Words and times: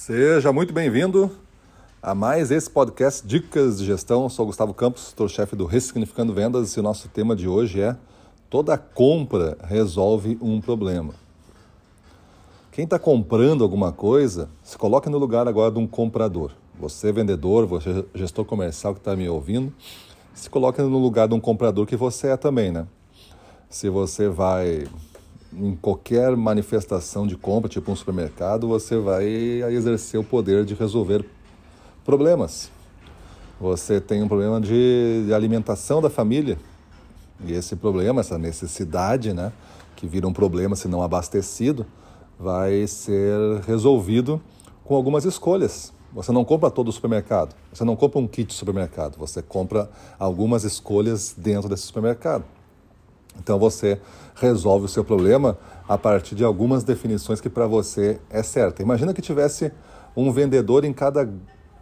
Seja 0.00 0.52
muito 0.52 0.72
bem-vindo 0.72 1.28
a 2.00 2.14
mais 2.14 2.52
esse 2.52 2.70
podcast 2.70 3.26
Dicas 3.26 3.78
de 3.78 3.84
Gestão. 3.84 4.22
Eu 4.22 4.30
sou 4.30 4.46
Gustavo 4.46 4.72
Campos, 4.72 5.08
estou 5.08 5.28
chefe 5.28 5.56
do 5.56 5.66
Ressignificando 5.66 6.32
Vendas 6.32 6.72
e 6.74 6.80
o 6.80 6.84
nosso 6.84 7.08
tema 7.08 7.34
de 7.34 7.48
hoje 7.48 7.80
é 7.80 7.96
Toda 8.48 8.78
compra 8.78 9.58
resolve 9.64 10.38
um 10.40 10.60
problema. 10.60 11.12
Quem 12.70 12.84
está 12.84 12.96
comprando 12.96 13.64
alguma 13.64 13.90
coisa, 13.90 14.48
se 14.62 14.78
coloque 14.78 15.10
no 15.10 15.18
lugar 15.18 15.48
agora 15.48 15.72
de 15.72 15.80
um 15.80 15.86
comprador. 15.86 16.52
Você, 16.78 17.10
vendedor, 17.10 17.66
você, 17.66 18.06
gestor 18.14 18.44
comercial 18.44 18.94
que 18.94 19.00
está 19.00 19.16
me 19.16 19.28
ouvindo, 19.28 19.74
se 20.32 20.48
coloque 20.48 20.80
no 20.80 20.98
lugar 20.98 21.26
de 21.26 21.34
um 21.34 21.40
comprador 21.40 21.86
que 21.86 21.96
você 21.96 22.28
é 22.28 22.36
também, 22.36 22.70
né? 22.70 22.86
Se 23.68 23.90
você 23.90 24.28
vai 24.28 24.86
em 25.52 25.74
qualquer 25.74 26.36
manifestação 26.36 27.26
de 27.26 27.36
compra, 27.36 27.68
tipo 27.68 27.90
um 27.90 27.96
supermercado, 27.96 28.68
você 28.68 28.98
vai 28.98 29.26
exercer 29.26 30.20
o 30.20 30.24
poder 30.24 30.64
de 30.64 30.74
resolver 30.74 31.24
problemas. 32.04 32.70
Você 33.60 34.00
tem 34.00 34.22
um 34.22 34.28
problema 34.28 34.60
de, 34.60 35.24
de 35.26 35.34
alimentação 35.34 36.00
da 36.00 36.10
família. 36.10 36.58
E 37.44 37.52
esse 37.52 37.76
problema, 37.76 38.20
essa 38.20 38.38
necessidade, 38.38 39.32
né, 39.32 39.52
que 39.96 40.06
vira 40.06 40.26
um 40.26 40.32
problema 40.32 40.76
se 40.76 40.88
não 40.88 41.02
abastecido, 41.02 41.86
vai 42.38 42.86
ser 42.86 43.60
resolvido 43.66 44.40
com 44.84 44.94
algumas 44.94 45.24
escolhas. 45.24 45.92
Você 46.12 46.32
não 46.32 46.44
compra 46.44 46.70
todo 46.70 46.88
o 46.88 46.92
supermercado, 46.92 47.54
você 47.72 47.84
não 47.84 47.94
compra 47.94 48.18
um 48.18 48.26
kit 48.26 48.48
de 48.48 48.54
supermercado, 48.54 49.18
você 49.18 49.42
compra 49.42 49.90
algumas 50.18 50.64
escolhas 50.64 51.34
dentro 51.36 51.68
desse 51.68 51.82
supermercado. 51.82 52.44
Então 53.38 53.58
você 53.58 54.00
resolve 54.34 54.86
o 54.86 54.88
seu 54.88 55.04
problema 55.04 55.58
a 55.88 55.96
partir 55.96 56.34
de 56.34 56.44
algumas 56.44 56.84
definições 56.84 57.40
que 57.40 57.48
para 57.48 57.66
você 57.66 58.20
é 58.30 58.42
certa. 58.42 58.82
Imagina 58.82 59.14
que 59.14 59.22
tivesse 59.22 59.72
um 60.16 60.30
vendedor 60.32 60.84
em 60.84 60.92
cada, 60.92 61.28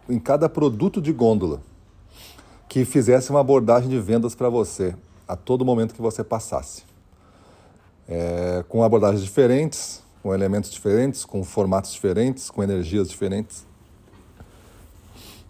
em 0.07 0.19
cada 0.19 0.47
produto 0.47 1.01
de 1.01 1.11
gôndola 1.11 1.61
que 2.67 2.85
fizesse 2.85 3.29
uma 3.29 3.39
abordagem 3.39 3.89
de 3.89 3.99
vendas 3.99 4.35
para 4.35 4.49
você 4.49 4.95
a 5.27 5.35
todo 5.35 5.65
momento 5.65 5.93
que 5.93 6.01
você 6.01 6.23
passasse. 6.23 6.83
É, 8.07 8.63
com 8.69 8.83
abordagens 8.83 9.21
diferentes, 9.21 10.01
com 10.21 10.33
elementos 10.33 10.69
diferentes, 10.69 11.25
com 11.25 11.43
formatos 11.43 11.91
diferentes, 11.91 12.49
com 12.49 12.63
energias 12.63 13.09
diferentes. 13.09 13.65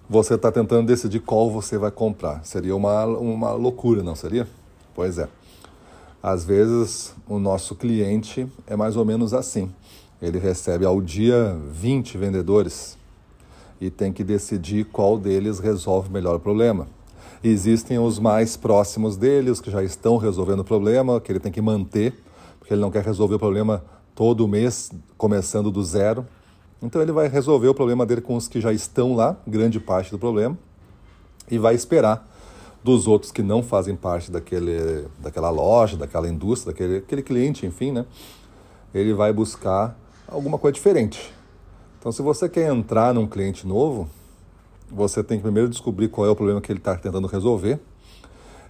Você 0.09 0.35
está 0.35 0.51
tentando 0.51 0.87
decidir 0.87 1.19
qual 1.19 1.51
você 1.51 1.77
vai 1.77 1.91
comprar. 1.91 2.43
Seria 2.45 2.75
uma, 2.75 3.05
uma 3.05 3.51
loucura, 3.51 4.01
não 4.01 4.15
seria? 4.15 4.47
Pois 4.95 5.17
é. 5.17 5.27
Às 6.21 6.43
vezes, 6.43 7.13
o 7.27 7.37
nosso 7.37 7.75
cliente 7.75 8.47
é 8.65 8.75
mais 8.75 8.95
ou 8.95 9.05
menos 9.05 9.33
assim. 9.33 9.71
Ele 10.21 10.39
recebe 10.39 10.83
ao 10.83 10.99
dia 10.99 11.55
20 11.71 12.17
vendedores 12.17 12.97
e 13.79 13.89
tem 13.89 14.11
que 14.11 14.23
decidir 14.23 14.85
qual 14.85 15.17
deles 15.17 15.59
resolve 15.59 16.11
melhor 16.11 16.35
o 16.35 16.39
problema. 16.39 16.87
Existem 17.43 17.99
os 17.99 18.17
mais 18.17 18.57
próximos 18.57 19.15
dele, 19.15 19.51
os 19.51 19.61
que 19.61 19.69
já 19.69 19.83
estão 19.83 20.17
resolvendo 20.17 20.61
o 20.61 20.63
problema, 20.63 21.21
que 21.21 21.31
ele 21.31 21.39
tem 21.39 21.51
que 21.51 21.61
manter, 21.61 22.15
porque 22.59 22.73
ele 22.73 22.81
não 22.81 22.89
quer 22.89 23.03
resolver 23.03 23.35
o 23.35 23.39
problema 23.39 23.83
todo 24.15 24.47
mês, 24.47 24.91
começando 25.17 25.69
do 25.69 25.83
zero. 25.83 26.25
Então 26.81 26.99
ele 26.99 27.11
vai 27.11 27.27
resolver 27.27 27.67
o 27.67 27.75
problema 27.75 28.05
dele 28.05 28.21
com 28.21 28.35
os 28.35 28.47
que 28.47 28.59
já 28.59 28.73
estão 28.73 29.15
lá, 29.15 29.37
grande 29.45 29.79
parte 29.79 30.09
do 30.09 30.17
problema, 30.17 30.57
e 31.49 31.59
vai 31.59 31.75
esperar 31.75 32.26
dos 32.87 33.05
outros 33.05 33.33
que 33.33 33.43
não 33.43 33.61
fazem 33.61 33.97
parte 33.97 34.31
daquele, 34.31 35.05
daquela 35.19 35.49
loja, 35.49 35.97
daquela 35.97 36.29
indústria, 36.29 36.71
daquele 36.71 36.97
aquele 36.99 37.21
cliente, 37.21 37.65
enfim, 37.65 37.91
né? 37.91 38.05
Ele 38.93 39.13
vai 39.13 39.33
buscar 39.33 39.99
alguma 40.25 40.57
coisa 40.57 40.73
diferente. 40.75 41.33
Então, 41.99 42.13
se 42.13 42.21
você 42.21 42.47
quer 42.47 42.71
entrar 42.73 43.13
num 43.13 43.27
cliente 43.27 43.67
novo, 43.67 44.07
você 44.89 45.21
tem 45.21 45.37
que 45.37 45.43
primeiro 45.43 45.67
descobrir 45.67 46.07
qual 46.07 46.25
é 46.25 46.29
o 46.29 46.35
problema 46.35 46.61
que 46.61 46.71
ele 46.71 46.79
está 46.79 46.95
tentando 46.95 47.27
resolver. 47.27 47.77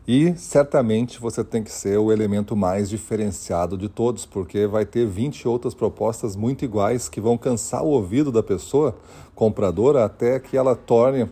E 0.07 0.35
certamente 0.35 1.19
você 1.19 1.43
tem 1.43 1.61
que 1.61 1.71
ser 1.71 1.99
o 1.99 2.11
elemento 2.11 2.55
mais 2.55 2.89
diferenciado 2.89 3.77
de 3.77 3.87
todos, 3.87 4.25
porque 4.25 4.65
vai 4.65 4.83
ter 4.83 5.05
20 5.05 5.47
outras 5.47 5.75
propostas 5.75 6.35
muito 6.35 6.65
iguais 6.65 7.07
que 7.07 7.21
vão 7.21 7.37
cansar 7.37 7.83
o 7.83 7.89
ouvido 7.89 8.31
da 8.31 8.41
pessoa 8.41 8.95
compradora 9.35 10.03
até 10.03 10.39
que 10.39 10.57
ela 10.57 10.75
torne 10.75 11.29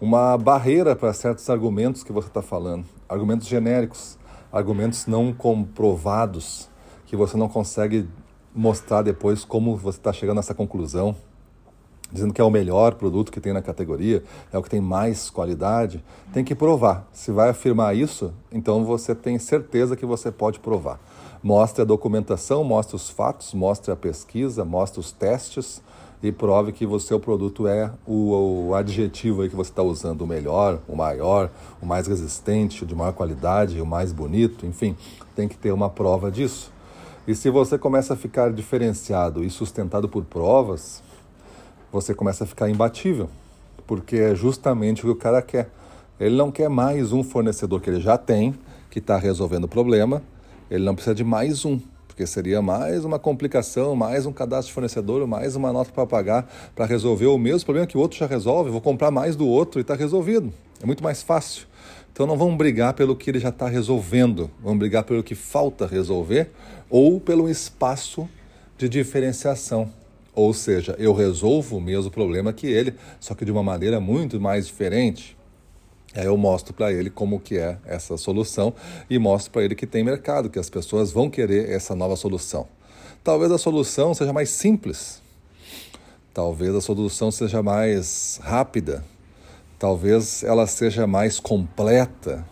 uma 0.00 0.36
barreira 0.36 0.96
para 0.96 1.12
certos 1.12 1.48
argumentos 1.48 2.02
que 2.02 2.12
você 2.12 2.28
está 2.28 2.42
falando, 2.42 2.84
argumentos 3.08 3.46
genéricos, 3.46 4.18
argumentos 4.52 5.06
não 5.06 5.32
comprovados, 5.32 6.68
que 7.06 7.16
você 7.16 7.36
não 7.36 7.48
consegue 7.48 8.08
mostrar 8.54 9.02
depois 9.02 9.44
como 9.44 9.76
você 9.76 9.98
está 9.98 10.12
chegando 10.12 10.36
nessa 10.36 10.54
conclusão, 10.54 11.16
dizendo 12.14 12.32
que 12.32 12.40
é 12.40 12.44
o 12.44 12.50
melhor 12.50 12.94
produto 12.94 13.32
que 13.32 13.40
tem 13.40 13.52
na 13.52 13.60
categoria, 13.60 14.22
é 14.52 14.56
o 14.56 14.62
que 14.62 14.70
tem 14.70 14.80
mais 14.80 15.28
qualidade, 15.28 16.02
tem 16.32 16.44
que 16.44 16.54
provar. 16.54 17.06
Se 17.12 17.32
vai 17.32 17.50
afirmar 17.50 17.96
isso, 17.96 18.32
então 18.52 18.84
você 18.84 19.14
tem 19.14 19.36
certeza 19.38 19.96
que 19.96 20.06
você 20.06 20.30
pode 20.30 20.60
provar. 20.60 21.00
Mostre 21.42 21.82
a 21.82 21.84
documentação, 21.84 22.62
mostre 22.62 22.94
os 22.94 23.10
fatos, 23.10 23.52
mostre 23.52 23.90
a 23.92 23.96
pesquisa, 23.96 24.64
mostre 24.64 25.00
os 25.00 25.10
testes, 25.10 25.82
e 26.22 26.32
prove 26.32 26.72
que 26.72 26.86
o 26.86 26.98
seu 26.98 27.20
produto 27.20 27.68
é 27.68 27.90
o, 28.06 28.68
o 28.68 28.74
adjetivo 28.74 29.42
aí 29.42 29.50
que 29.50 29.54
você 29.54 29.70
está 29.70 29.82
usando, 29.82 30.22
o 30.22 30.26
melhor, 30.26 30.80
o 30.88 30.96
maior, 30.96 31.50
o 31.82 31.86
mais 31.86 32.06
resistente, 32.06 32.82
o 32.82 32.86
de 32.86 32.94
maior 32.94 33.12
qualidade, 33.12 33.78
o 33.78 33.84
mais 33.84 34.10
bonito, 34.10 34.64
enfim, 34.64 34.96
tem 35.36 35.46
que 35.46 35.56
ter 35.56 35.70
uma 35.70 35.90
prova 35.90 36.30
disso. 36.30 36.72
E 37.28 37.34
se 37.34 37.50
você 37.50 37.76
começa 37.76 38.14
a 38.14 38.16
ficar 38.16 38.52
diferenciado 38.54 39.44
e 39.44 39.50
sustentado 39.50 40.08
por 40.08 40.24
provas, 40.24 41.02
você 41.94 42.12
começa 42.12 42.42
a 42.42 42.46
ficar 42.46 42.68
imbatível, 42.68 43.30
porque 43.86 44.16
é 44.16 44.34
justamente 44.34 45.02
o 45.02 45.04
que 45.04 45.10
o 45.10 45.16
cara 45.16 45.40
quer. 45.40 45.70
Ele 46.18 46.34
não 46.34 46.50
quer 46.50 46.68
mais 46.68 47.12
um 47.12 47.22
fornecedor 47.22 47.80
que 47.80 47.88
ele 47.88 48.00
já 48.00 48.18
tem, 48.18 48.52
que 48.90 48.98
está 48.98 49.16
resolvendo 49.16 49.64
o 49.64 49.68
problema, 49.68 50.20
ele 50.68 50.84
não 50.84 50.94
precisa 50.94 51.14
de 51.14 51.22
mais 51.22 51.64
um 51.64 51.80
porque 52.08 52.28
seria 52.28 52.62
mais 52.62 53.04
uma 53.04 53.18
complicação, 53.18 53.96
mais 53.96 54.24
um 54.24 54.32
cadastro 54.32 54.68
de 54.68 54.72
fornecedor, 54.72 55.26
mais 55.26 55.56
uma 55.56 55.72
nota 55.72 55.90
para 55.90 56.06
pagar 56.06 56.48
para 56.74 56.84
resolver 56.86 57.26
o 57.26 57.36
mesmo 57.36 57.64
problema 57.64 57.88
que 57.88 57.96
o 57.96 58.00
outro 58.00 58.16
já 58.16 58.26
resolve. 58.26 58.70
Vou 58.70 58.80
comprar 58.80 59.10
mais 59.10 59.34
do 59.34 59.48
outro 59.48 59.80
e 59.80 59.82
está 59.82 59.96
resolvido. 59.96 60.52
É 60.80 60.86
muito 60.86 61.02
mais 61.02 61.24
fácil. 61.24 61.66
Então 62.12 62.24
não 62.24 62.36
vamos 62.36 62.56
brigar 62.56 62.94
pelo 62.94 63.16
que 63.16 63.30
ele 63.30 63.40
já 63.40 63.48
está 63.48 63.66
resolvendo, 63.66 64.48
vamos 64.62 64.78
brigar 64.78 65.02
pelo 65.02 65.24
que 65.24 65.34
falta 65.34 65.88
resolver 65.88 66.52
ou 66.88 67.20
pelo 67.20 67.48
espaço 67.48 68.28
de 68.78 68.88
diferenciação. 68.88 69.90
Ou 70.34 70.52
seja, 70.52 70.96
eu 70.98 71.12
resolvo 71.12 71.76
o 71.76 71.80
mesmo 71.80 72.10
problema 72.10 72.52
que 72.52 72.66
ele, 72.66 72.94
só 73.20 73.34
que 73.34 73.44
de 73.44 73.52
uma 73.52 73.62
maneira 73.62 74.00
muito 74.00 74.40
mais 74.40 74.66
diferente. 74.66 75.36
Aí 76.14 76.26
eu 76.26 76.36
mostro 76.36 76.72
para 76.72 76.92
ele 76.92 77.10
como 77.10 77.40
que 77.40 77.58
é 77.58 77.78
essa 77.84 78.16
solução 78.16 78.72
e 79.10 79.18
mostro 79.18 79.52
para 79.52 79.64
ele 79.64 79.74
que 79.74 79.86
tem 79.86 80.04
mercado, 80.04 80.48
que 80.48 80.58
as 80.58 80.70
pessoas 80.70 81.12
vão 81.12 81.28
querer 81.28 81.70
essa 81.70 81.94
nova 81.94 82.16
solução. 82.16 82.66
Talvez 83.22 83.50
a 83.50 83.58
solução 83.58 84.14
seja 84.14 84.32
mais 84.32 84.50
simples. 84.50 85.22
Talvez 86.32 86.74
a 86.74 86.80
solução 86.80 87.30
seja 87.30 87.62
mais 87.62 88.40
rápida. 88.42 89.04
Talvez 89.78 90.42
ela 90.42 90.66
seja 90.66 91.06
mais 91.06 91.40
completa. 91.40 92.44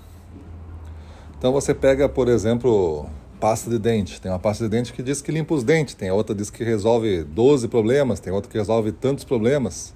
Então 1.38 1.52
você 1.52 1.74
pega, 1.74 2.08
por 2.08 2.28
exemplo, 2.28 3.08
pasta 3.42 3.68
de 3.68 3.76
dente. 3.76 4.20
Tem 4.20 4.30
uma 4.30 4.38
pasta 4.38 4.62
de 4.62 4.70
dente 4.70 4.92
que 4.92 5.02
diz 5.02 5.20
que 5.20 5.32
limpa 5.32 5.52
os 5.52 5.64
dentes, 5.64 5.96
tem 5.96 6.08
outra 6.12 6.32
que 6.32 6.40
diz 6.40 6.48
que 6.48 6.62
resolve 6.62 7.24
12 7.24 7.66
problemas, 7.66 8.20
tem 8.20 8.32
outra 8.32 8.48
que 8.48 8.56
resolve 8.56 8.92
tantos 8.92 9.24
problemas. 9.24 9.92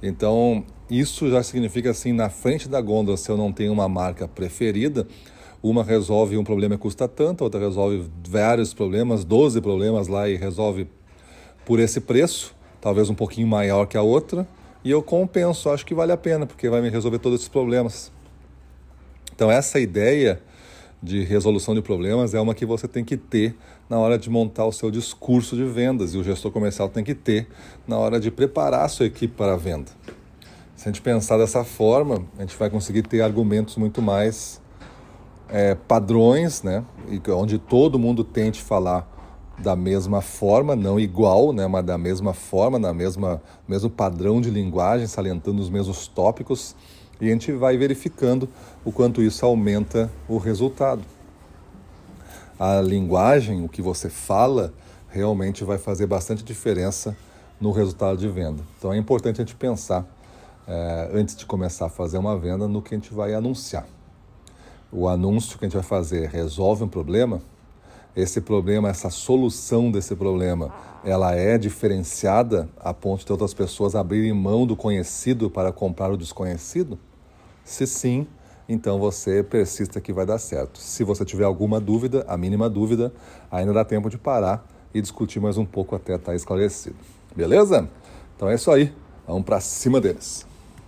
Então, 0.00 0.64
isso 0.88 1.28
já 1.28 1.42
significa 1.42 1.90
assim, 1.90 2.12
na 2.12 2.30
frente 2.30 2.68
da 2.68 2.80
gôndola, 2.80 3.16
se 3.16 3.28
eu 3.28 3.36
não 3.36 3.52
tenho 3.52 3.72
uma 3.72 3.88
marca 3.88 4.28
preferida, 4.28 5.08
uma 5.60 5.82
resolve 5.82 6.38
um 6.38 6.44
problema 6.44 6.76
e 6.76 6.78
custa 6.78 7.08
tanto, 7.08 7.42
a 7.42 7.46
outra 7.46 7.58
resolve 7.58 8.08
vários 8.28 8.72
problemas, 8.72 9.24
12 9.24 9.60
problemas 9.60 10.06
lá 10.06 10.28
e 10.28 10.36
resolve 10.36 10.88
por 11.64 11.80
esse 11.80 12.00
preço, 12.00 12.54
talvez 12.80 13.10
um 13.10 13.14
pouquinho 13.16 13.48
maior 13.48 13.86
que 13.86 13.96
a 13.96 14.02
outra, 14.02 14.46
e 14.84 14.90
eu 14.92 15.02
compenso, 15.02 15.68
acho 15.68 15.84
que 15.84 15.96
vale 15.96 16.12
a 16.12 16.16
pena, 16.16 16.46
porque 16.46 16.68
vai 16.68 16.80
me 16.80 16.90
resolver 16.90 17.18
todos 17.18 17.40
esses 17.40 17.48
problemas. 17.48 18.12
Então, 19.34 19.50
essa 19.50 19.80
ideia 19.80 20.40
de 21.02 21.22
resolução 21.22 21.74
de 21.74 21.82
problemas 21.82 22.34
é 22.34 22.40
uma 22.40 22.54
que 22.54 22.64
você 22.64 22.88
tem 22.88 23.04
que 23.04 23.16
ter 23.16 23.54
na 23.88 23.98
hora 23.98 24.18
de 24.18 24.30
montar 24.30 24.66
o 24.66 24.72
seu 24.72 24.90
discurso 24.90 25.54
de 25.54 25.64
vendas 25.64 26.14
e 26.14 26.18
o 26.18 26.24
gestor 26.24 26.50
comercial 26.50 26.88
tem 26.88 27.04
que 27.04 27.14
ter 27.14 27.46
na 27.86 27.98
hora 27.98 28.18
de 28.18 28.30
preparar 28.30 28.84
a 28.84 28.88
sua 28.88 29.06
equipe 29.06 29.34
para 29.34 29.54
a 29.54 29.56
venda. 29.56 29.90
Se 30.74 30.88
a 30.88 30.92
gente 30.92 31.00
pensar 31.00 31.38
dessa 31.38 31.64
forma, 31.64 32.26
a 32.38 32.42
gente 32.42 32.56
vai 32.56 32.68
conseguir 32.68 33.02
ter 33.02 33.22
argumentos 33.22 33.76
muito 33.76 34.02
mais 34.02 34.60
é, 35.48 35.74
padrões, 35.74 36.62
né? 36.62 36.84
E 37.08 37.20
onde 37.30 37.58
todo 37.58 37.98
mundo 37.98 38.22
tente 38.22 38.60
falar 38.60 39.10
da 39.58 39.74
mesma 39.74 40.20
forma, 40.20 40.76
não 40.76 41.00
igual, 41.00 41.52
né? 41.52 41.66
Mas 41.66 41.84
da 41.84 41.96
mesma 41.96 42.34
forma, 42.34 42.78
na 42.78 42.92
mesma 42.92 43.40
mesmo 43.66 43.88
padrão 43.88 44.40
de 44.40 44.50
linguagem, 44.50 45.06
salientando 45.06 45.62
os 45.62 45.70
mesmos 45.70 46.06
tópicos, 46.06 46.76
e 47.20 47.28
a 47.28 47.32
gente 47.32 47.52
vai 47.52 47.76
verificando 47.76 48.48
o 48.84 48.92
quanto 48.92 49.22
isso 49.22 49.44
aumenta 49.44 50.10
o 50.28 50.38
resultado. 50.38 51.02
A 52.58 52.80
linguagem, 52.80 53.64
o 53.64 53.68
que 53.68 53.82
você 53.82 54.08
fala, 54.08 54.72
realmente 55.08 55.64
vai 55.64 55.78
fazer 55.78 56.06
bastante 56.06 56.42
diferença 56.42 57.16
no 57.60 57.70
resultado 57.70 58.18
de 58.18 58.28
venda. 58.28 58.62
Então 58.78 58.92
é 58.92 58.98
importante 58.98 59.40
a 59.40 59.44
gente 59.44 59.54
pensar 59.54 60.06
é, 60.66 61.10
antes 61.12 61.36
de 61.36 61.46
começar 61.46 61.86
a 61.86 61.90
fazer 61.90 62.18
uma 62.18 62.36
venda 62.38 62.66
no 62.66 62.82
que 62.82 62.94
a 62.94 62.98
gente 62.98 63.12
vai 63.12 63.34
anunciar. 63.34 63.86
O 64.92 65.08
anúncio 65.08 65.58
que 65.58 65.64
a 65.64 65.68
gente 65.68 65.74
vai 65.74 65.82
fazer 65.82 66.28
resolve 66.28 66.84
um 66.84 66.88
problema? 66.88 67.40
Esse 68.16 68.40
problema, 68.40 68.88
essa 68.88 69.10
solução 69.10 69.90
desse 69.90 70.16
problema, 70.16 70.74
ela 71.04 71.34
é 71.34 71.58
diferenciada 71.58 72.66
a 72.80 72.94
ponto 72.94 73.26
de 73.26 73.30
outras 73.30 73.52
pessoas 73.52 73.94
abrirem 73.94 74.32
mão 74.32 74.66
do 74.66 74.74
conhecido 74.74 75.50
para 75.50 75.70
comprar 75.70 76.10
o 76.10 76.16
desconhecido? 76.16 76.98
Se 77.62 77.86
sim, 77.86 78.26
então 78.66 78.98
você 78.98 79.42
persista 79.42 80.00
que 80.00 80.14
vai 80.14 80.24
dar 80.24 80.38
certo. 80.38 80.78
Se 80.78 81.04
você 81.04 81.26
tiver 81.26 81.44
alguma 81.44 81.78
dúvida, 81.78 82.24
a 82.26 82.38
mínima 82.38 82.70
dúvida, 82.70 83.12
ainda 83.50 83.74
dá 83.74 83.84
tempo 83.84 84.08
de 84.08 84.16
parar 84.16 84.66
e 84.94 85.02
discutir 85.02 85.38
mais 85.38 85.58
um 85.58 85.66
pouco 85.66 85.94
até 85.94 86.14
estar 86.14 86.34
esclarecido. 86.34 86.96
Beleza? 87.36 87.86
Então 88.34 88.48
é 88.48 88.54
isso 88.54 88.70
aí. 88.70 88.94
Vamos 89.26 89.44
para 89.44 89.60
cima 89.60 90.00
deles. 90.00 90.46